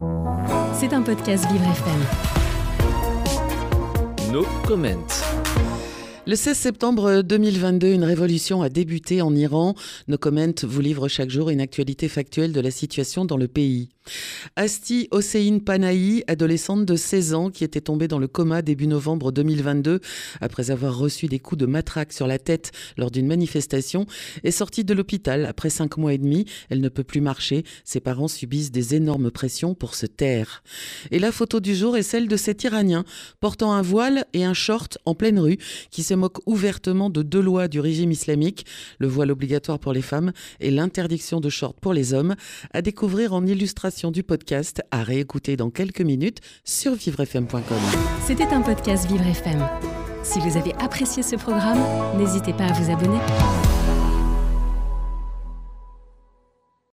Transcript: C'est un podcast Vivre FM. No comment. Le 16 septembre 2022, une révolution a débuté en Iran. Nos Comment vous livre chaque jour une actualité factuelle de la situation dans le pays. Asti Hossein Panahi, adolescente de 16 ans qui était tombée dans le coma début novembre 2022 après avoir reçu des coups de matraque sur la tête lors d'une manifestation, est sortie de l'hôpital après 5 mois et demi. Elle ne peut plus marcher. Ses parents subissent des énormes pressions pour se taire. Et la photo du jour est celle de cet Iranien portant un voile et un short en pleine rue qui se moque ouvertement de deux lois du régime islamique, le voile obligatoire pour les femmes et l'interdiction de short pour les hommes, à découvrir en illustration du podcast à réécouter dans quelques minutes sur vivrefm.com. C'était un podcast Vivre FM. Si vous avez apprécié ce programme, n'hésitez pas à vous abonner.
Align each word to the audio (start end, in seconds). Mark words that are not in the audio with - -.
C'est 0.00 0.94
un 0.94 1.02
podcast 1.02 1.44
Vivre 1.52 1.66
FM. 1.66 2.00
No 4.32 4.46
comment. 4.66 5.06
Le 6.26 6.36
16 6.36 6.56
septembre 6.56 7.20
2022, 7.20 7.88
une 7.88 8.04
révolution 8.04 8.62
a 8.62 8.70
débuté 8.70 9.20
en 9.20 9.34
Iran. 9.34 9.74
Nos 10.08 10.16
Comment 10.16 10.54
vous 10.62 10.80
livre 10.80 11.08
chaque 11.08 11.28
jour 11.28 11.50
une 11.50 11.60
actualité 11.60 12.08
factuelle 12.08 12.52
de 12.52 12.60
la 12.60 12.70
situation 12.70 13.26
dans 13.26 13.36
le 13.36 13.48
pays. 13.48 13.90
Asti 14.56 15.08
Hossein 15.10 15.58
Panahi, 15.64 16.24
adolescente 16.26 16.84
de 16.84 16.96
16 16.96 17.34
ans 17.34 17.50
qui 17.50 17.64
était 17.64 17.80
tombée 17.80 18.08
dans 18.08 18.18
le 18.18 18.28
coma 18.28 18.62
début 18.62 18.86
novembre 18.86 19.30
2022 19.30 20.00
après 20.40 20.70
avoir 20.70 20.96
reçu 20.96 21.26
des 21.26 21.38
coups 21.38 21.58
de 21.58 21.66
matraque 21.66 22.12
sur 22.12 22.26
la 22.26 22.38
tête 22.38 22.72
lors 22.96 23.10
d'une 23.10 23.26
manifestation, 23.26 24.06
est 24.42 24.50
sortie 24.50 24.84
de 24.84 24.94
l'hôpital 24.94 25.44
après 25.46 25.70
5 25.70 25.96
mois 25.98 26.14
et 26.14 26.18
demi. 26.18 26.46
Elle 26.68 26.80
ne 26.80 26.88
peut 26.88 27.04
plus 27.04 27.20
marcher. 27.20 27.64
Ses 27.84 28.00
parents 28.00 28.28
subissent 28.28 28.72
des 28.72 28.94
énormes 28.94 29.30
pressions 29.30 29.74
pour 29.74 29.94
se 29.94 30.06
taire. 30.06 30.62
Et 31.10 31.18
la 31.18 31.32
photo 31.32 31.60
du 31.60 31.74
jour 31.74 31.96
est 31.96 32.02
celle 32.02 32.28
de 32.28 32.36
cet 32.36 32.64
Iranien 32.64 33.04
portant 33.40 33.72
un 33.72 33.82
voile 33.82 34.24
et 34.32 34.44
un 34.44 34.54
short 34.54 34.98
en 35.04 35.14
pleine 35.14 35.38
rue 35.38 35.58
qui 35.90 36.02
se 36.02 36.14
moque 36.14 36.38
ouvertement 36.46 37.10
de 37.10 37.22
deux 37.22 37.40
lois 37.40 37.68
du 37.68 37.80
régime 37.80 38.10
islamique, 38.10 38.66
le 38.98 39.08
voile 39.08 39.30
obligatoire 39.30 39.78
pour 39.78 39.92
les 39.92 40.02
femmes 40.02 40.32
et 40.60 40.70
l'interdiction 40.70 41.40
de 41.40 41.48
short 41.48 41.78
pour 41.80 41.92
les 41.92 42.14
hommes, 42.14 42.34
à 42.72 42.82
découvrir 42.82 43.34
en 43.34 43.46
illustration 43.46 43.89
du 44.12 44.22
podcast 44.22 44.82
à 44.90 45.02
réécouter 45.02 45.56
dans 45.56 45.70
quelques 45.70 46.00
minutes 46.00 46.38
sur 46.64 46.94
vivrefm.com. 46.94 47.60
C'était 48.24 48.44
un 48.44 48.62
podcast 48.62 49.06
Vivre 49.06 49.26
FM. 49.26 49.68
Si 50.22 50.38
vous 50.38 50.56
avez 50.56 50.72
apprécié 50.74 51.22
ce 51.22 51.36
programme, 51.36 51.80
n'hésitez 52.16 52.52
pas 52.52 52.66
à 52.66 52.72
vous 52.72 52.90
abonner. 52.90 53.18